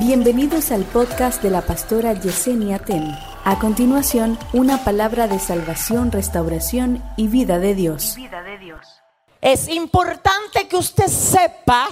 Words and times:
Bienvenidos 0.00 0.70
al 0.72 0.84
podcast 0.84 1.42
de 1.42 1.50
la 1.50 1.60
pastora 1.60 2.14
Yesenia 2.14 2.78
Ten. 2.78 3.14
A 3.44 3.58
continuación, 3.58 4.38
una 4.54 4.82
palabra 4.82 5.28
de 5.28 5.38
salvación, 5.38 6.10
restauración 6.10 7.04
y 7.18 7.28
vida 7.28 7.58
de 7.58 7.74
Dios. 7.74 8.16
Es 9.42 9.68
importante 9.68 10.68
que 10.68 10.76
usted 10.76 11.06
sepa 11.06 11.86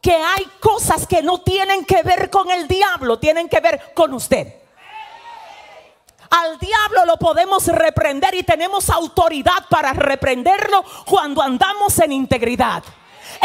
que 0.00 0.14
hay 0.14 0.46
cosas 0.60 1.06
que 1.06 1.20
no 1.20 1.42
tienen 1.42 1.84
que 1.84 2.02
ver 2.02 2.30
con 2.30 2.50
el 2.50 2.66
diablo, 2.66 3.18
tienen 3.18 3.50
que 3.50 3.60
ver 3.60 3.92
con 3.92 4.14
usted. 4.14 4.54
Al 6.30 6.58
diablo 6.58 7.04
lo 7.04 7.18
podemos 7.18 7.66
reprender 7.66 8.34
y 8.34 8.44
tenemos 8.44 8.88
autoridad 8.88 9.68
para 9.68 9.92
reprenderlo 9.92 10.82
cuando 11.04 11.42
andamos 11.42 11.98
en 11.98 12.12
integridad. 12.12 12.82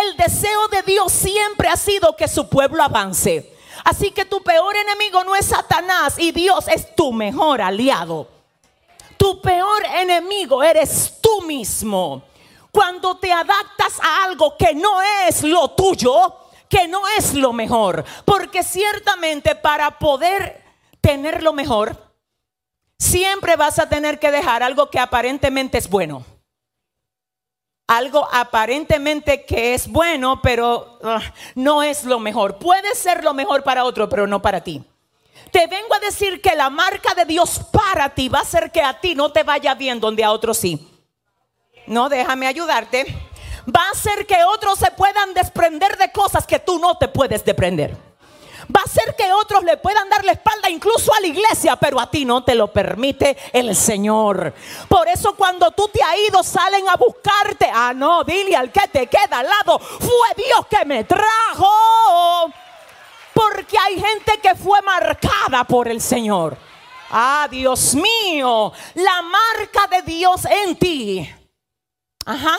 El 0.02 0.16
deseo 0.16 0.70
de 0.70 0.82
Dios 0.84 1.12
siempre 1.12 1.68
ha 1.68 1.76
sido 1.76 2.16
que 2.16 2.30
su 2.30 2.48
pueblo 2.48 2.82
avance. 2.82 3.57
Así 3.84 4.12
que 4.12 4.26
tu 4.26 4.42
peor 4.42 4.76
enemigo 4.76 5.24
no 5.24 5.36
es 5.36 5.48
Satanás 5.48 6.16
y 6.18 6.32
Dios 6.32 6.68
es 6.68 6.96
tu 6.96 7.14
mejor 7.14 7.62
aliado. 7.62 8.28
Tu 9.18 9.42
peor 9.42 9.84
enemigo 9.96 10.64
eres 10.64 11.18
tú 11.22 11.42
mismo. 11.42 12.24
Cuando 12.72 13.18
te 13.18 13.32
adaptas 13.32 14.00
a 14.02 14.26
algo 14.26 14.56
que 14.58 14.76
no 14.76 15.02
es 15.28 15.44
lo 15.44 15.70
tuyo, 15.70 16.36
que 16.70 16.88
no 16.88 17.08
es 17.18 17.34
lo 17.34 17.54
mejor. 17.54 18.04
Porque 18.26 18.64
ciertamente 18.64 19.56
para 19.56 19.98
poder 19.98 20.64
tener 21.02 21.42
lo 21.42 21.54
mejor, 21.54 21.98
siempre 23.00 23.56
vas 23.56 23.80
a 23.80 23.90
tener 23.90 24.20
que 24.20 24.32
dejar 24.32 24.64
algo 24.64 24.90
que 24.90 25.00
aparentemente 25.00 25.78
es 25.78 25.90
bueno. 25.90 26.24
Algo 27.88 28.28
aparentemente 28.32 29.46
que 29.46 29.74
es 29.74 29.88
bueno, 29.88 30.42
pero 30.42 31.00
uh, 31.02 31.20
no 31.56 31.84
es 31.84 32.04
lo 32.04 32.20
mejor. 32.20 32.58
Puede 32.58 32.94
ser 32.96 33.24
lo 33.24 33.34
mejor 33.34 33.64
para 33.64 33.86
otro, 33.86 34.10
pero 34.10 34.28
no 34.28 34.42
para 34.42 34.62
ti. 34.62 34.84
Te 35.52 35.68
vengo 35.68 35.94
a 35.96 36.00
decir 36.00 36.42
que 36.42 36.56
la 36.56 36.70
marca 36.70 37.14
de 37.14 37.24
Dios 37.24 37.62
para 37.72 38.10
ti 38.10 38.28
va 38.28 38.42
a 38.42 38.46
ser 38.46 38.72
que 38.72 38.82
a 38.82 39.00
ti 39.00 39.16
no 39.16 39.32
te 39.32 39.44
vaya 39.44 39.74
bien 39.74 40.02
donde 40.02 40.24
a 40.24 40.32
otros 40.32 40.58
sí. 40.58 40.86
No, 41.86 42.10
déjame 42.10 42.48
ayudarte. 42.48 43.06
Va 43.74 43.90
a 43.90 43.96
ser 43.96 44.26
que 44.26 44.44
otros 44.44 44.78
se 44.80 44.92
puedan 44.92 45.34
desprender 45.34 45.98
de 45.98 46.12
cosas 46.12 46.46
que 46.46 46.60
tú 46.60 46.80
no 46.80 46.98
te 46.98 47.08
puedes 47.08 47.44
desprender 47.46 48.07
va 48.76 48.82
a 48.84 48.90
ser 48.90 49.16
que 49.16 49.32
otros 49.32 49.64
le 49.64 49.78
puedan 49.78 50.10
dar 50.10 50.24
la 50.26 50.34
espalda 50.34 50.70
incluso 50.70 51.14
a 51.14 51.20
la 51.20 51.28
iglesia, 51.28 51.76
pero 51.76 52.00
a 52.00 52.10
ti 52.10 52.26
no 52.26 52.44
te 52.44 52.56
lo 52.56 52.72
permite 52.72 53.38
el 53.54 53.76
Señor. 53.76 54.54
Por 54.88 55.08
eso 55.08 55.36
cuando 55.36 55.72
tú 55.72 55.88
te 55.88 56.02
has 56.04 56.18
ido 56.30 56.44
salen 56.44 56.88
a 56.90 56.96
buscarte. 56.96 57.70
Ah, 57.74 57.94
no, 57.96 58.24
dile 58.24 58.56
al 58.56 58.72
que 58.72 58.88
te 58.88 59.08
queda 59.08 59.40
al 59.40 59.48
lado, 59.48 59.80
fue 59.80 60.44
Dios 60.46 60.68
que 60.70 60.86
me 60.86 61.04
trajo. 61.04 62.52
Porque 63.34 63.78
hay 63.78 64.00
gente 64.00 64.40
que 64.42 64.56
fue 64.56 64.82
marcada 64.82 65.64
por 65.64 65.88
el 65.88 66.02
Señor. 66.02 66.58
Ah, 67.12 67.48
Dios 67.50 67.96
mío, 67.96 68.74
la 68.96 69.22
marca 69.22 69.88
de 69.90 70.02
Dios 70.02 70.46
en 70.46 70.76
ti. 70.76 71.30
Ajá. 72.26 72.58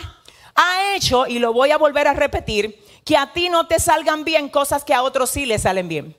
Ha 0.55 0.95
hecho, 0.95 1.27
y 1.27 1.39
lo 1.39 1.53
voy 1.53 1.71
a 1.71 1.79
volver 1.79 2.09
a 2.09 2.15
repetir, 2.15 2.83
que 3.09 3.17
a 3.17 3.33
ti 3.33 3.49
no 3.49 3.67
te 3.67 3.81
salgan 3.81 4.23
bien 4.23 4.51
cosas 4.51 4.85
que 4.85 4.93
a 4.93 5.03
otros 5.03 5.31
sí 5.31 5.47
le 5.47 5.59
salen 5.59 5.89
bien. 5.89 6.15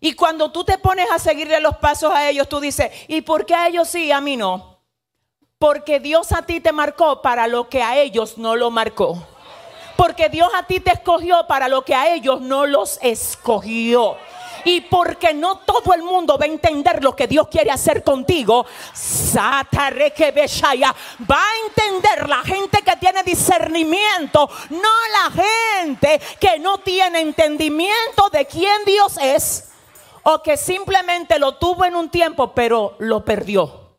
Y 0.00 0.14
cuando 0.14 0.50
tú 0.50 0.64
te 0.64 0.78
pones 0.78 1.10
a 1.12 1.18
seguirle 1.18 1.60
los 1.60 1.76
pasos 1.76 2.10
a 2.10 2.30
ellos, 2.30 2.48
tú 2.48 2.58
dices, 2.58 2.90
¿y 3.06 3.20
por 3.20 3.44
qué 3.44 3.54
a 3.54 3.68
ellos 3.68 3.86
sí, 3.86 4.10
a 4.10 4.22
mí 4.22 4.38
no? 4.38 4.80
Porque 5.58 6.00
Dios 6.00 6.32
a 6.32 6.40
ti 6.40 6.60
te 6.60 6.72
marcó 6.72 7.20
para 7.20 7.48
lo 7.48 7.68
que 7.68 7.82
a 7.82 7.98
ellos 7.98 8.38
no 8.38 8.56
lo 8.56 8.70
marcó. 8.70 9.22
Porque 9.98 10.30
Dios 10.30 10.48
a 10.56 10.62
ti 10.62 10.80
te 10.80 10.92
escogió 10.92 11.46
para 11.46 11.68
lo 11.68 11.84
que 11.84 11.94
a 11.94 12.14
ellos 12.14 12.40
no 12.40 12.64
los 12.64 12.98
escogió. 13.02 14.16
Y 14.66 14.80
porque 14.80 15.32
no 15.32 15.58
todo 15.58 15.94
el 15.94 16.02
mundo 16.02 16.36
va 16.36 16.44
a 16.44 16.48
entender 16.48 17.02
lo 17.04 17.14
que 17.14 17.28
Dios 17.28 17.46
quiere 17.46 17.70
hacer 17.70 18.02
contigo, 18.02 18.66
va 19.36 19.60
a 21.38 21.66
entender 21.68 22.28
la 22.28 22.42
gente 22.42 22.82
que 22.82 22.96
tiene 22.96 23.22
discernimiento, 23.22 24.50
no 24.70 24.88
la 25.12 25.30
gente 25.44 26.20
que 26.40 26.58
no 26.58 26.78
tiene 26.78 27.20
entendimiento 27.20 28.28
de 28.32 28.44
quién 28.46 28.84
Dios 28.84 29.16
es 29.22 29.68
o 30.24 30.42
que 30.42 30.56
simplemente 30.56 31.38
lo 31.38 31.54
tuvo 31.58 31.84
en 31.84 31.94
un 31.94 32.10
tiempo 32.10 32.52
pero 32.52 32.96
lo 32.98 33.24
perdió. 33.24 33.98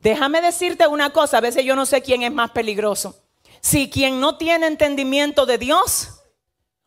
Déjame 0.00 0.42
decirte 0.42 0.86
una 0.86 1.14
cosa, 1.14 1.38
a 1.38 1.40
veces 1.40 1.64
yo 1.64 1.74
no 1.74 1.86
sé 1.86 2.02
quién 2.02 2.22
es 2.22 2.32
más 2.32 2.50
peligroso. 2.50 3.16
Si 3.62 3.88
quien 3.88 4.20
no 4.20 4.36
tiene 4.36 4.66
entendimiento 4.66 5.46
de 5.46 5.56
Dios 5.56 6.21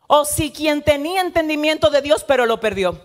o 0.07 0.25
si 0.25 0.51
quien 0.51 0.81
tenía 0.81 1.21
entendimiento 1.21 1.89
de 1.89 2.01
Dios 2.01 2.23
pero 2.23 2.45
lo 2.45 2.59
perdió. 2.59 2.99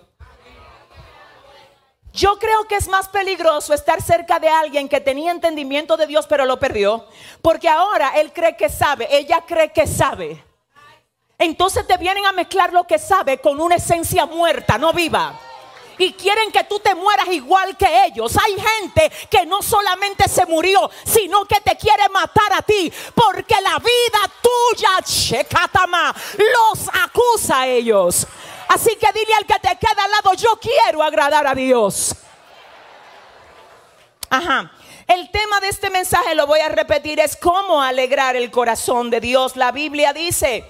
Yo 2.13 2.39
creo 2.39 2.65
que 2.65 2.75
es 2.75 2.89
más 2.89 3.09
peligroso 3.09 3.73
estar 3.73 4.03
cerca 4.03 4.41
de 4.41 4.49
alguien 4.49 4.89
que 4.89 5.01
tenía 5.01 5.31
entendimiento 5.31 5.97
de 5.97 6.07
Dios 6.07 6.27
pero 6.27 6.45
lo 6.45 6.59
perdió. 6.59 7.07
Porque 7.41 7.69
ahora 7.69 8.13
él 8.17 8.33
cree 8.33 8.57
que 8.57 8.69
sabe, 8.69 9.09
ella 9.11 9.45
cree 9.47 9.73
que 9.73 9.87
sabe. 9.87 10.45
Entonces 11.39 11.87
te 11.87 11.97
vienen 11.97 12.27
a 12.27 12.33
mezclar 12.33 12.73
lo 12.73 12.85
que 12.85 12.99
sabe 12.99 13.39
con 13.39 13.61
una 13.61 13.77
esencia 13.77 14.27
muerta, 14.27 14.77
no 14.77 14.93
viva 14.93 15.39
y 16.01 16.13
quieren 16.15 16.51
que 16.51 16.65
tú 16.65 16.79
te 16.81 16.95
mueras 16.95 17.29
igual 17.29 17.77
que 17.77 18.05
ellos. 18.07 18.37
Hay 18.37 18.57
gente 18.59 19.13
que 19.29 19.45
no 19.47 19.63
solamente 19.63 20.29
se 20.29 20.47
murió, 20.47 20.91
sino 21.05 21.45
que 21.45 21.61
te 21.61 21.77
quiere 21.77 22.09
matar 22.09 22.53
a 22.55 22.63
ti, 22.63 22.93
porque 23.15 23.55
la 23.61 23.79
vida 23.79 24.33
tuya, 24.41 25.03
Checatama, 25.03 26.15
los 26.39 26.89
acusa 26.89 27.61
a 27.61 27.67
ellos. 27.67 28.27
Así 28.69 28.97
que 28.97 29.13
dile 29.13 29.35
al 29.35 29.47
que 29.47 29.59
te 29.61 29.77
queda 29.77 30.05
al 30.05 30.11
lado, 30.11 30.33
yo 30.35 30.59
quiero 30.61 31.03
agradar 31.03 31.47
a 31.47 31.55
Dios. 31.55 32.15
Ajá. 34.31 34.73
El 35.07 35.29
tema 35.31 35.59
de 35.59 35.69
este 35.69 35.91
mensaje, 35.91 36.37
lo 36.37 36.47
voy 36.47 36.61
a 36.61 36.69
repetir, 36.69 37.19
es 37.19 37.37
cómo 37.37 37.83
alegrar 37.83 38.37
el 38.37 38.51
corazón 38.51 39.11
de 39.11 39.21
Dios. 39.21 39.57
La 39.57 39.73
Biblia 39.73 40.13
dice 40.13 40.65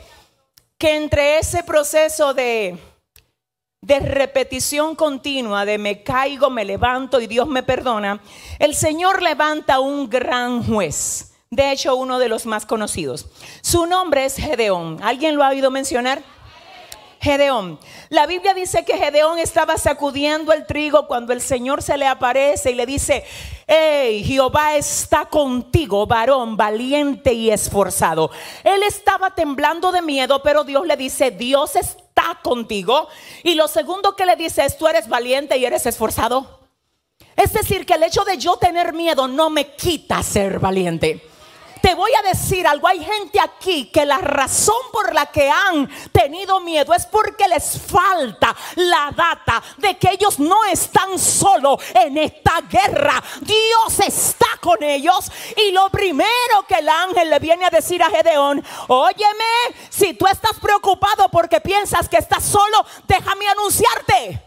que 0.79 0.97
entre 0.97 1.39
ese 1.39 1.62
proceso 1.62 2.33
de 2.33 2.79
de 3.83 3.99
repetición 3.99 4.95
continua, 4.95 5.65
de 5.65 5.79
me 5.79 6.03
caigo, 6.03 6.51
me 6.51 6.67
levanto 6.67 7.21
y 7.21 7.27
Dios 7.27 7.49
me 7.49 7.63
perdona, 7.63 8.21
el 8.59 8.75
Señor 8.75 9.23
levanta 9.23 9.81
un 9.81 10.11
gran 10.11 10.63
juez. 10.63 11.33
De 11.51 11.73
hecho, 11.73 11.97
uno 11.97 12.19
de 12.19 12.29
los 12.29 12.47
más 12.47 12.67
conocidos. 12.67 13.27
Su 13.63 13.87
nombre 13.87 14.25
es 14.25 14.37
Gedeón. 14.37 14.99
¿Alguien 15.03 15.35
lo 15.35 15.43
ha 15.43 15.49
oído 15.49 15.71
mencionar? 15.71 16.23
Gedeón. 17.21 17.81
La 18.09 18.27
Biblia 18.27 18.55
dice 18.55 18.85
que 18.85 18.97
Gedeón 18.97 19.39
estaba 19.39 19.77
sacudiendo 19.77 20.53
el 20.53 20.65
trigo 20.65 21.07
cuando 21.07 21.33
el 21.33 21.41
Señor 21.41 21.83
se 21.83 21.97
le 21.97 22.07
aparece 22.07 22.71
y 22.71 22.75
le 22.75 22.87
dice, 22.87 23.25
hey, 23.67 24.23
Jehová 24.25 24.77
está 24.77 25.27
contigo, 25.27 26.07
varón 26.07 26.57
valiente 26.57 27.33
y 27.33 27.51
esforzado. 27.51 28.31
Él 28.62 28.83
estaba 28.85 29.35
temblando 29.35 29.91
de 29.91 30.03
miedo, 30.03 30.43
pero 30.43 30.65
Dios 30.65 30.87
le 30.87 30.97
dice, 30.97 31.31
Dios 31.31 31.77
está 31.77 32.09
contigo. 32.43 33.09
Y 33.43 33.55
lo 33.55 33.69
segundo 33.69 34.17
que 34.17 34.27
le 34.27 34.37
dice 34.37 34.65
es, 34.65 34.77
tú 34.77 34.87
eres 34.89 35.09
valiente 35.09 35.56
y 35.56 35.65
eres 35.65 35.87
esforzado. 35.87 36.61
Es 37.37 37.53
decir, 37.53 37.87
que 37.87 37.95
el 37.95 38.03
hecho 38.03 38.25
de 38.25 38.39
yo 38.39 38.56
tener 38.56 38.93
miedo 38.93 39.28
no 39.28 39.51
me 39.51 39.75
quita 39.75 40.23
ser 40.23 40.59
valiente. 40.59 41.30
Te 41.81 41.95
voy 41.95 42.11
a 42.15 42.29
decir 42.29 42.67
algo, 42.67 42.87
hay 42.87 43.03
gente 43.03 43.41
aquí 43.41 43.91
que 43.91 44.05
la 44.05 44.19
razón 44.19 44.81
por 44.93 45.15
la 45.15 45.27
que 45.27 45.49
han 45.49 45.89
tenido 46.13 46.61
miedo 46.61 46.93
es 46.95 47.07
porque 47.07 47.49
les 47.49 47.81
falta 47.81 48.55
la 48.77 49.13
data 49.17 49.63
de 49.79 49.97
que 49.97 50.11
ellos 50.11 50.39
no 50.39 50.65
están 50.65 51.19
solo 51.19 51.79
en 51.95 52.19
esta 52.19 52.61
guerra. 52.63 53.23
Dios 53.41 54.01
está 54.07 54.47
con 54.61 54.83
ellos 54.83 55.31
y 55.57 55.71
lo 55.73 55.89
primero 55.91 56.67
que 56.69 56.75
el 56.75 56.89
ángel 56.89 57.31
le 57.31 57.39
viene 57.39 57.65
a 57.65 57.71
decir 57.71 58.03
a 58.03 58.11
Gedeón, 58.11 58.65
óyeme, 58.89 59.45
si 59.89 60.15
tú 60.15 60.27
estás 60.27 60.59
preocupado 60.61 61.29
porque 61.29 61.61
piensas 61.61 62.09
que 62.09 62.19
estás 62.19 62.44
solo, 62.44 62.85
déjame 63.06 63.49
anunciarte. 63.49 64.43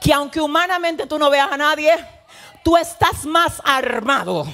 Que 0.00 0.12
aunque 0.12 0.40
humanamente 0.40 1.06
tú 1.06 1.18
no 1.18 1.28
veas 1.28 1.50
a 1.52 1.56
nadie, 1.56 1.92
tú 2.62 2.76
estás 2.76 3.24
más 3.24 3.60
armado 3.64 4.46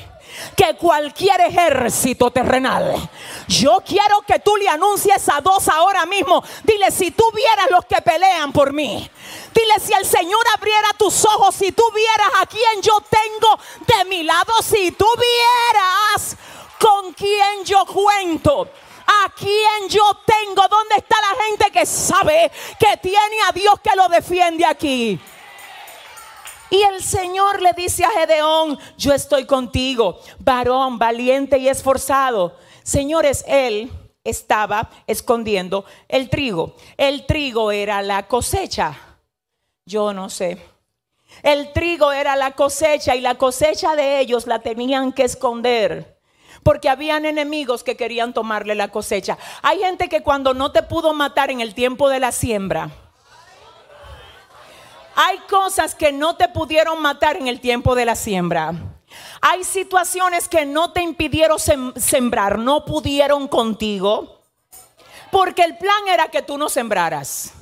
que 0.55 0.75
cualquier 0.77 1.41
ejército 1.41 2.31
terrenal. 2.31 3.09
Yo 3.49 3.83
quiero 3.87 4.21
que 4.27 4.39
tú 4.39 4.57
le 4.57 4.69
anuncies 4.69 5.29
a 5.29 5.41
dos 5.41 5.69
ahora 5.69 6.07
mismo. 6.07 6.43
Dile, 6.65 6.91
si 6.91 7.11
tú 7.11 7.25
vieras 7.35 7.67
los 7.71 7.85
que 7.87 8.01
pelean 8.03 8.53
por 8.53 8.73
mí. 8.73 9.09
Dile, 9.55 9.81
si 9.81 9.93
el 9.93 10.05
Señor 10.05 10.45
abriera 10.55 10.89
tus 10.99 11.25
ojos, 11.25 11.55
si 11.55 11.73
tú 11.73 11.83
vieras 11.95 12.29
a 12.41 12.47
quien 12.47 12.83
yo 12.83 12.99
tengo 13.09 13.59
de 13.87 14.05
mi 14.07 14.23
lado, 14.23 14.53
si 14.63 14.93
tú 14.93 15.07
vieras 15.17 16.37
con 16.79 17.13
quien 17.13 17.65
yo 17.65 17.85
cuento. 17.87 18.69
A 19.09 19.31
quien 19.31 19.89
yo 19.89 20.03
tengo, 20.27 20.67
¿dónde 20.69 20.97
está 20.97 21.17
la 21.21 21.45
gente 21.45 21.71
que 21.71 21.87
sabe 21.87 22.51
que 22.77 22.97
tiene 22.97 23.37
a 23.49 23.53
Dios 23.53 23.79
que 23.81 23.95
lo 23.95 24.09
defiende 24.09 24.67
aquí? 24.67 25.21
Y 26.71 26.83
el 26.83 27.03
Señor 27.03 27.63
le 27.63 27.73
dice 27.73 28.05
a 28.05 28.11
Gedeón, 28.11 28.79
yo 28.99 29.13
estoy 29.13 29.45
contigo, 29.47 30.21
varón 30.39 30.99
valiente 30.99 31.59
y 31.59 31.69
esforzado. 31.69 32.57
Señores, 32.83 33.45
él 33.47 33.91
estaba 34.25 34.91
escondiendo 35.07 35.85
el 36.09 36.29
trigo. 36.29 36.75
El 36.97 37.27
trigo 37.27 37.71
era 37.71 38.03
la 38.03 38.27
cosecha. 38.27 38.99
Yo 39.85 40.13
no 40.13 40.29
sé. 40.29 40.59
El 41.43 41.73
trigo 41.73 42.13
era 42.13 42.35
la 42.35 42.53
cosecha 42.53 43.15
y 43.15 43.21
la 43.21 43.37
cosecha 43.37 43.95
de 43.95 44.21
ellos 44.21 44.47
la 44.47 44.61
tenían 44.61 45.13
que 45.13 45.23
esconder. 45.23 46.19
Porque 46.65 46.89
habían 46.89 47.25
enemigos 47.25 47.85
que 47.85 47.97
querían 47.97 48.35
tomarle 48.35 48.75
la 48.75 48.89
cosecha. 48.89 49.39
Hay 49.63 49.79
gente 49.79 50.09
que 50.09 50.23
cuando 50.23 50.55
no 50.55 50.73
te 50.73 50.83
pudo 50.83 51.15
matar 51.15 51.51
en 51.51 51.61
el 51.61 51.75
tiempo 51.75 52.09
de 52.09 52.19
la 52.19 52.33
siembra, 52.33 52.91
hay 55.17 55.39
cosas 55.49 55.95
que 55.95 56.13
no 56.13 56.37
te 56.37 56.49
pudieron 56.49 57.01
matar 57.01 57.37
en 57.37 57.49
el 57.49 57.59
tiempo 57.59 57.95
de 57.95 58.05
la 58.05 58.15
siembra. 58.15 58.75
Hay 59.41 59.65
situaciones 59.65 60.47
que 60.47 60.67
no 60.67 60.93
te 60.93 61.03
impidieron 61.03 61.59
sembrar, 61.97 62.59
no 62.59 62.85
pudieron 62.85 63.49
contigo, 63.49 64.43
porque 65.33 65.65
el 65.65 65.79
plan 65.79 66.07
era 66.07 66.29
que 66.29 66.43
tú 66.43 66.59
no 66.59 66.69
sembraras. 66.69 67.55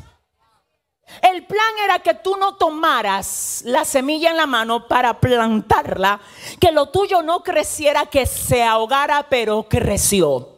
El 1.23 1.47
plan 1.47 1.61
era 1.85 2.01
que 2.01 2.15
tú 2.15 2.37
no 2.37 2.57
tomaras 2.57 3.63
la 3.65 3.85
semilla 3.85 4.31
en 4.31 4.37
la 4.37 4.47
mano 4.47 4.89
para 4.89 5.21
plantarla, 5.21 6.21
que 6.59 6.73
lo 6.73 6.89
tuyo 6.89 7.23
no 7.23 7.45
creciera, 7.45 8.07
que 8.07 8.27
se 8.27 8.65
ahogara, 8.65 9.27
pero 9.29 9.65
creció. 9.69 10.54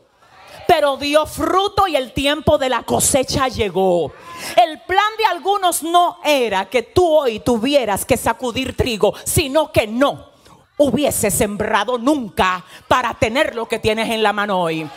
Pero 0.67 0.97
dio 0.97 1.27
fruto 1.27 1.87
y 1.87 1.97
el 1.97 2.13
tiempo 2.13 2.59
de 2.59 2.69
la 2.69 2.83
cosecha 2.83 3.49
llegó. 3.49 4.13
El 4.57 4.81
plan 4.83 5.17
de 5.19 5.25
algunos 5.27 5.83
no 5.83 6.19
era 6.25 6.67
que 6.67 6.83
tú 6.83 7.07
hoy 7.07 7.41
tuvieras 7.41 8.05
que 8.05 8.17
sacudir 8.17 8.77
trigo, 8.77 9.15
sino 9.25 9.71
que 9.71 9.87
no 9.87 10.31
hubiese 10.77 11.31
sembrado 11.31 11.99
nunca 11.99 12.65
para 12.89 13.15
tener 13.15 13.55
lo 13.55 13.67
que 13.67 13.79
tienes 13.79 14.11
en 14.11 14.23
la 14.23 14.33
mano 14.33 14.61
hoy. 14.61 14.89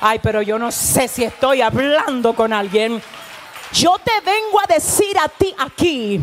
Ay, 0.00 0.18
pero 0.22 0.42
yo 0.42 0.58
no 0.58 0.72
sé 0.72 1.06
si 1.08 1.24
estoy 1.24 1.62
hablando 1.62 2.34
con 2.34 2.52
alguien. 2.52 3.00
Yo 3.72 3.96
te 4.04 4.12
vengo 4.24 4.60
a 4.60 4.72
decir 4.74 5.16
a 5.18 5.28
ti 5.28 5.54
aquí 5.56 6.20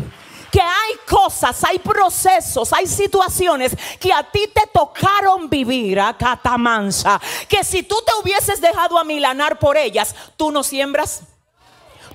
que 0.50 0.60
hay 0.60 0.96
cosas, 1.08 1.62
hay 1.64 1.78
procesos, 1.78 2.72
hay 2.72 2.86
situaciones 2.86 3.76
que 3.98 4.12
a 4.12 4.22
ti 4.22 4.48
te 4.52 4.66
tocaron 4.72 5.48
vivir 5.48 6.00
a 6.00 6.16
catamansa, 6.16 7.20
que 7.48 7.62
si 7.64 7.82
tú 7.82 7.96
te 8.04 8.12
hubieses 8.20 8.60
dejado 8.60 8.98
amilanar 8.98 9.58
por 9.58 9.76
ellas, 9.76 10.14
tú 10.36 10.50
no 10.50 10.62
siembras, 10.62 11.22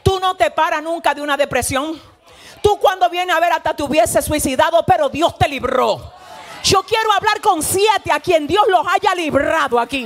tú 0.04 0.20
no 0.20 0.36
te 0.36 0.52
paras 0.52 0.84
nunca 0.84 1.14
de 1.14 1.22
una 1.22 1.38
depresión. 1.38 2.00
Tú 2.62 2.80
cuando 2.80 3.10
vienes 3.10 3.36
a 3.36 3.40
ver 3.40 3.54
hasta 3.54 3.76
te 3.76 3.84
hubieses 3.84 4.26
suicidado, 4.26 4.84
pero 4.88 5.10
Dios 5.10 5.38
te 5.38 5.48
libró. 5.48 6.14
Yo 6.64 6.82
quiero 6.82 7.12
hablar 7.14 7.40
con 7.42 7.62
siete 7.62 8.12
a 8.12 8.20
quien 8.20 8.48
Dios 8.48 8.66
los 8.68 8.86
haya 8.88 9.14
librado 9.14 9.80
aquí. 9.80 10.04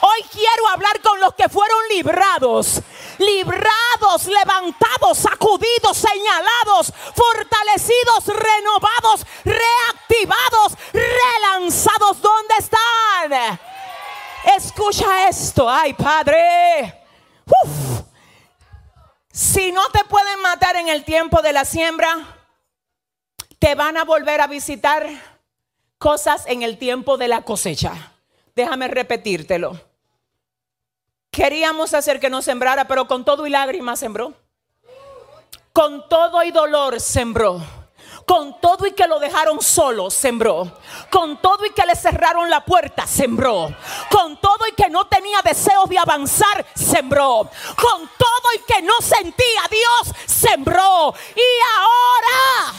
Hoy 0.00 0.24
quiero 0.30 0.68
hablar 0.68 1.00
con 1.00 1.18
los 1.18 1.34
que 1.34 1.48
fueron 1.48 1.78
librados. 1.90 2.80
Librados, 3.18 4.26
levantados, 4.26 5.18
sacudidos, 5.18 5.96
señalados, 5.96 6.92
fortalecidos, 7.14 8.26
renovados, 8.26 9.26
reactivados, 9.44 10.72
relanzados. 10.92 12.20
¿Dónde 12.20 12.54
están? 12.58 13.58
Escucha 14.56 15.28
esto. 15.28 15.68
Ay, 15.68 15.94
Padre. 15.94 17.02
Si 19.32 19.70
no 19.72 19.88
te 19.90 20.04
pueden 20.04 20.40
matar 20.40 20.76
en 20.76 20.88
el 20.88 21.04
tiempo 21.04 21.42
de 21.42 21.52
la 21.52 21.64
siembra, 21.64 22.36
te 23.58 23.74
van 23.74 23.96
a 23.96 24.04
volver 24.04 24.40
a 24.40 24.46
visitar 24.46 25.06
cosas 25.98 26.44
en 26.46 26.62
el 26.62 26.78
tiempo 26.78 27.16
de 27.16 27.28
la 27.28 27.42
cosecha. 27.42 28.12
Déjame 28.54 28.88
repetírtelo. 28.88 29.78
Queríamos 31.36 31.92
hacer 31.92 32.18
que 32.18 32.30
no 32.30 32.40
sembrara, 32.40 32.88
pero 32.88 33.06
con 33.06 33.22
todo 33.22 33.46
y 33.46 33.50
lágrimas 33.50 34.00
sembró. 34.00 34.32
Con 35.70 36.08
todo 36.08 36.42
y 36.42 36.50
dolor 36.50 36.98
sembró. 36.98 37.60
Con 38.26 38.58
todo 38.58 38.86
y 38.86 38.92
que 38.92 39.06
lo 39.06 39.18
dejaron 39.18 39.60
solo, 39.60 40.08
sembró. 40.08 40.78
Con 41.10 41.38
todo 41.42 41.66
y 41.66 41.72
que 41.72 41.84
le 41.84 41.94
cerraron 41.94 42.48
la 42.48 42.64
puerta, 42.64 43.06
sembró. 43.06 43.68
Con 44.10 44.40
todo 44.40 44.66
y 44.66 44.72
que 44.72 44.88
no 44.88 45.08
tenía 45.08 45.42
deseos 45.44 45.90
de 45.90 45.98
avanzar, 45.98 46.64
sembró. 46.74 47.50
Con 47.76 48.10
todo 48.16 48.54
y 48.54 48.60
que 48.60 48.80
no 48.80 48.94
sentía 49.02 49.60
a 49.62 49.68
Dios, 49.68 50.16
sembró. 50.24 51.12
Y 51.36 51.50
ahora 51.76 52.72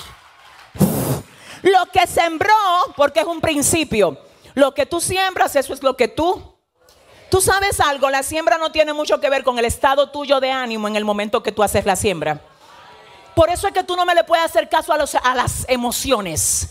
lo 1.61 1.85
que 1.91 2.07
sembró, 2.07 2.55
porque 2.95 3.19
es 3.19 3.27
un 3.27 3.39
principio, 3.39 4.17
lo 4.55 4.73
que 4.73 4.87
tú 4.87 4.99
siembras, 4.99 5.55
eso 5.55 5.75
es 5.75 5.83
lo 5.83 5.95
que 5.95 6.07
tú 6.07 6.56
Tú 7.29 7.41
sabes 7.41 7.79
algo, 7.79 8.09
la 8.09 8.23
siembra 8.23 8.57
no 8.57 8.71
tiene 8.71 8.93
mucho 8.93 9.19
que 9.19 9.29
ver 9.29 9.43
con 9.43 9.59
el 9.59 9.65
estado 9.65 10.09
tuyo 10.09 10.39
de 10.39 10.51
ánimo 10.51 10.87
en 10.87 10.95
el 10.95 11.03
momento 11.03 11.43
que 11.43 11.51
tú 11.51 11.61
haces 11.61 11.85
la 11.85 11.95
siembra. 11.95 12.41
Por 13.35 13.49
eso 13.49 13.67
es 13.67 13.73
que 13.73 13.83
tú 13.83 13.95
no 13.95 14.05
me 14.05 14.15
le 14.15 14.23
puedes 14.23 14.45
hacer 14.45 14.69
caso 14.69 14.93
a, 14.93 14.95
a 14.95 15.35
las 15.35 15.65
emociones. 15.67 16.69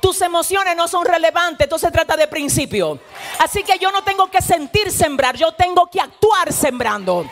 Tus 0.00 0.20
emociones 0.22 0.76
no 0.76 0.86
son 0.86 1.04
relevantes, 1.04 1.64
entonces 1.64 1.88
se 1.88 1.92
trata 1.92 2.16
de 2.16 2.28
principio. 2.28 2.98
Así 3.40 3.62
que 3.64 3.78
yo 3.78 3.90
no 3.90 4.02
tengo 4.04 4.30
que 4.30 4.40
sentir 4.40 4.92
sembrar, 4.92 5.36
yo 5.36 5.52
tengo 5.52 5.86
que 5.90 6.00
actuar 6.00 6.52
sembrando. 6.52 7.26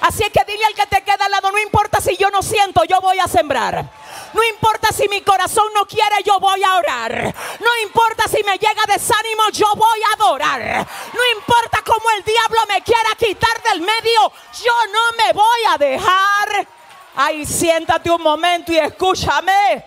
Así 0.00 0.22
es 0.22 0.30
que 0.30 0.44
dile 0.44 0.64
al 0.64 0.74
que 0.74 0.86
te 0.86 1.02
queda 1.02 1.24
al 1.24 1.30
lado, 1.30 1.50
no 1.50 1.58
importa 1.58 2.00
si 2.00 2.16
yo 2.16 2.30
no 2.30 2.42
siento, 2.42 2.84
yo 2.84 3.00
voy 3.00 3.18
a 3.18 3.26
sembrar. 3.26 3.84
No 4.32 4.44
importa 4.44 4.92
si 4.92 5.08
mi 5.08 5.22
corazón 5.22 5.66
no 5.74 5.86
quiere, 5.86 6.22
yo 6.24 6.38
voy 6.38 6.62
a 6.62 6.76
orar. 6.76 7.34
No 7.60 7.70
importa 7.82 8.28
si 8.28 8.42
me 8.44 8.58
llega 8.58 8.82
desánimo, 8.86 9.48
yo 9.52 9.66
voy 9.74 10.00
a 10.10 10.14
adorar. 10.14 10.86
No 11.12 11.40
importa 11.40 11.82
cómo 11.84 12.10
el 12.16 12.24
diablo 12.24 12.60
me 12.68 12.82
quiera 12.82 13.10
quitar 13.18 13.62
del 13.70 13.80
medio, 13.80 14.32
yo 14.62 14.72
no 14.92 15.24
me 15.24 15.32
voy 15.32 15.60
a 15.70 15.78
dejar. 15.78 16.68
Ay, 17.16 17.44
siéntate 17.44 18.10
un 18.10 18.22
momento 18.22 18.72
y 18.72 18.78
escúchame. 18.78 19.84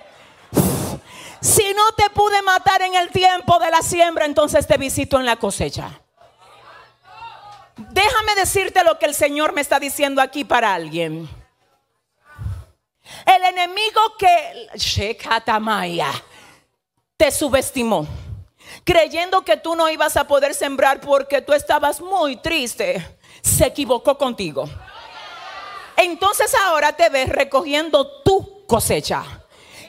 Si 1.40 1.74
no 1.74 1.92
te 1.94 2.10
pude 2.10 2.42
matar 2.42 2.82
en 2.82 2.96
el 2.96 3.10
tiempo 3.10 3.58
de 3.60 3.72
la 3.72 3.82
siembra, 3.82 4.26
entonces 4.26 4.68
te 4.68 4.78
visito 4.78 5.18
en 5.18 5.26
la 5.26 5.38
cosecha. 5.38 6.01
Déjame 7.90 8.36
decirte 8.36 8.84
lo 8.84 9.00
que 9.00 9.06
el 9.06 9.16
Señor 9.16 9.54
me 9.54 9.62
está 9.62 9.80
diciendo 9.80 10.22
aquí 10.22 10.44
para 10.44 10.74
alguien. 10.74 11.30
El 13.26 13.44
enemigo 13.44 14.02
que 14.18 14.68
te 17.18 17.32
subestimó, 17.32 18.08
creyendo 18.84 19.44
que 19.44 19.58
tú 19.58 19.76
no 19.76 19.90
ibas 19.90 20.18
a 20.18 20.28
poder 20.28 20.54
sembrar 20.54 21.02
porque 21.02 21.42
tú 21.42 21.54
estabas 21.54 22.00
muy 22.02 22.38
triste, 22.38 23.06
se 23.42 23.68
equivocó 23.68 24.18
contigo. 24.18 24.70
Entonces 25.98 26.54
ahora 26.56 26.94
te 26.94 27.10
ves 27.10 27.30
recogiendo 27.30 28.22
tu 28.24 28.66
cosecha. 28.66 29.24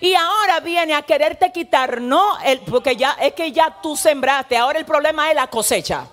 Y 0.00 0.14
ahora 0.14 0.58
viene 0.60 0.94
a 0.94 1.02
quererte 1.02 1.52
quitar, 1.52 2.00
no, 2.00 2.36
el, 2.40 2.58
porque 2.60 2.96
ya 2.96 3.12
es 3.20 3.34
que 3.34 3.52
ya 3.52 3.80
tú 3.80 3.96
sembraste, 3.96 4.56
ahora 4.56 4.80
el 4.80 4.84
problema 4.84 5.30
es 5.30 5.36
la 5.36 5.46
cosecha. 5.46 6.08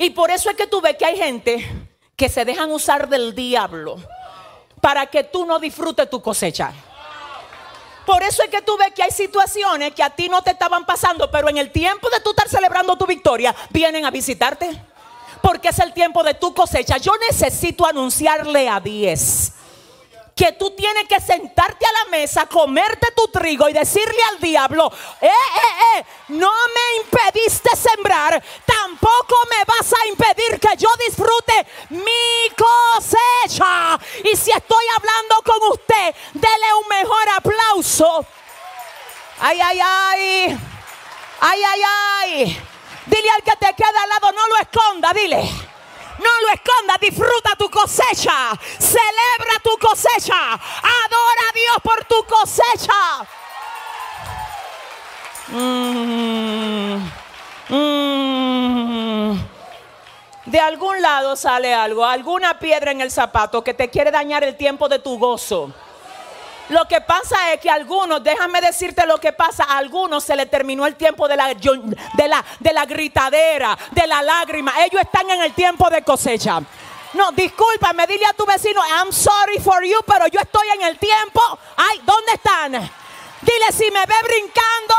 Y 0.00 0.08
por 0.10 0.30
eso 0.30 0.48
es 0.48 0.56
que 0.56 0.66
tú 0.66 0.80
ves 0.80 0.96
que 0.96 1.04
hay 1.04 1.18
gente 1.18 1.86
que 2.16 2.30
se 2.30 2.46
dejan 2.46 2.70
usar 2.72 3.06
del 3.06 3.34
diablo 3.34 3.98
para 4.80 5.04
que 5.04 5.24
tú 5.24 5.44
no 5.44 5.58
disfrutes 5.58 6.08
tu 6.08 6.22
cosecha. 6.22 6.72
Por 8.06 8.22
eso 8.22 8.42
es 8.42 8.48
que 8.48 8.62
tú 8.62 8.78
ves 8.78 8.94
que 8.94 9.02
hay 9.02 9.10
situaciones 9.10 9.92
que 9.92 10.02
a 10.02 10.08
ti 10.08 10.30
no 10.30 10.40
te 10.40 10.52
estaban 10.52 10.86
pasando, 10.86 11.30
pero 11.30 11.50
en 11.50 11.58
el 11.58 11.70
tiempo 11.70 12.08
de 12.08 12.18
tú 12.20 12.30
estar 12.30 12.48
celebrando 12.48 12.96
tu 12.96 13.04
victoria, 13.04 13.54
vienen 13.68 14.06
a 14.06 14.10
visitarte. 14.10 14.70
Porque 15.42 15.68
es 15.68 15.78
el 15.80 15.92
tiempo 15.92 16.22
de 16.22 16.32
tu 16.32 16.54
cosecha. 16.54 16.96
Yo 16.96 17.12
necesito 17.28 17.86
anunciarle 17.86 18.70
a 18.70 18.80
10 18.80 19.52
que 20.34 20.52
tú 20.52 20.70
tienes 20.70 21.06
que 21.08 21.20
sentarte 21.20 21.86
a 21.86 22.04
la 22.04 22.10
mesa, 22.10 22.46
comerte 22.46 23.08
tu 23.14 23.28
trigo 23.28 23.68
y 23.68 23.72
decirle 23.72 24.22
al 24.32 24.40
diablo, 24.40 24.90
eh, 25.20 25.26
eh, 25.26 25.98
eh, 25.98 26.04
no 26.28 26.50
me 26.50 27.04
impediste 27.04 27.70
sembrar, 27.76 28.42
tampoco 28.64 29.36
me 29.50 29.64
vas 29.64 29.92
a 29.92 30.06
impedir 30.06 30.58
que 30.58 30.76
yo 30.76 30.88
disfrute 31.06 31.66
mi 31.90 32.54
cosecha. 32.56 33.98
Y 34.24 34.36
si 34.36 34.50
estoy 34.50 34.84
hablando 34.96 35.42
con 35.44 35.72
usted, 35.72 36.14
dele 36.34 36.74
un 36.82 36.88
mejor 36.88 37.28
aplauso. 37.36 38.26
Ay, 39.40 39.60
ay, 39.60 39.80
ay. 39.82 40.58
Ay, 41.40 41.62
ay, 41.62 41.80
ay. 42.22 42.62
Dile 43.06 43.30
al 43.30 43.42
que 43.42 43.56
te 43.56 43.74
queda 43.74 44.02
al 44.02 44.08
lado, 44.08 44.32
no 44.32 44.48
lo 44.48 44.56
esconda, 44.58 45.12
dile. 45.14 45.69
No 46.20 46.40
lo 46.42 46.52
escondas, 46.52 47.00
disfruta 47.00 47.56
tu 47.56 47.70
cosecha. 47.70 48.52
Celebra 48.78 49.58
tu 49.62 49.70
cosecha. 49.78 50.52
Adora 50.52 51.44
a 51.48 51.52
Dios 51.54 51.76
por 51.82 52.04
tu 52.04 52.24
cosecha. 52.24 53.26
Mm, 55.48 57.10
mm. 57.68 59.40
De 60.44 60.60
algún 60.60 61.00
lado 61.00 61.36
sale 61.36 61.72
algo, 61.72 62.04
alguna 62.04 62.58
piedra 62.58 62.90
en 62.90 63.00
el 63.00 63.10
zapato 63.10 63.64
que 63.64 63.72
te 63.72 63.88
quiere 63.88 64.10
dañar 64.10 64.44
el 64.44 64.56
tiempo 64.56 64.88
de 64.88 64.98
tu 64.98 65.18
gozo. 65.18 65.72
Lo 66.70 66.86
que 66.86 67.00
pasa 67.00 67.52
es 67.52 67.60
que 67.60 67.68
algunos, 67.68 68.22
déjame 68.22 68.60
decirte 68.60 69.04
lo 69.04 69.18
que 69.18 69.32
pasa, 69.32 69.64
a 69.64 69.78
algunos 69.78 70.22
se 70.22 70.36
le 70.36 70.46
terminó 70.46 70.86
el 70.86 70.94
tiempo 70.94 71.26
de 71.26 71.36
la, 71.36 71.48
de 71.48 72.28
la, 72.28 72.44
de 72.60 72.72
la 72.72 72.86
gritadera, 72.86 73.76
de 73.90 74.06
la 74.06 74.22
lágrima. 74.22 74.72
Ellos 74.84 75.02
están 75.02 75.28
en 75.30 75.42
el 75.42 75.52
tiempo 75.52 75.90
de 75.90 76.02
cosecha. 76.02 76.62
No, 77.14 77.32
discúlpame, 77.32 78.06
dile 78.06 78.24
a 78.24 78.34
tu 78.34 78.46
vecino, 78.46 78.80
I'm 78.86 79.12
sorry 79.12 79.58
for 79.58 79.82
you, 79.82 79.98
pero 80.06 80.28
yo 80.28 80.38
estoy 80.38 80.68
en 80.76 80.82
el 80.82 80.96
tiempo. 80.96 81.40
Ay, 81.76 82.00
¿dónde 82.04 82.32
están? 82.34 82.72
Dile 82.72 83.72
si 83.72 83.90
me 83.90 84.06
ve 84.06 84.14
brincando, 84.22 84.94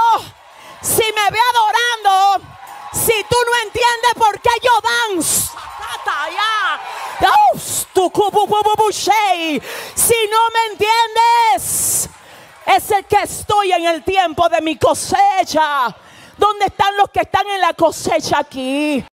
si 0.81 1.03
me 1.03 1.31
ve 1.31 1.39
adorando, 1.53 2.47
si 2.93 3.23
tú 3.29 3.35
no 3.45 3.53
entiendes 3.65 4.13
por 4.17 4.39
qué 4.41 4.49
yo 4.61 4.71
danzo. 4.81 5.51
Si 9.95 10.15
no 10.29 10.37
me 10.53 10.73
entiendes, 10.73 12.09
es 12.65 12.91
el 12.91 13.05
que 13.05 13.21
estoy 13.23 13.71
en 13.71 13.85
el 13.85 14.03
tiempo 14.03 14.47
de 14.49 14.61
mi 14.61 14.77
cosecha. 14.77 15.95
¿Dónde 16.37 16.65
están 16.65 16.95
los 16.97 17.09
que 17.09 17.21
están 17.21 17.47
en 17.47 17.61
la 17.61 17.73
cosecha 17.73 18.39
aquí? 18.39 19.05